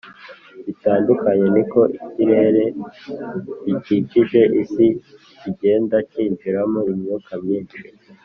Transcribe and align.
bitandukanye, 0.65 1.47
ni 1.55 1.63
ko 1.71 1.81
ikirere 1.97 2.63
gikikije 3.65 4.41
isi 4.61 4.87
kigenda 5.39 5.97
kinjiramo 6.11 6.79
imyuka 6.93 7.31
myinshi 7.43 7.77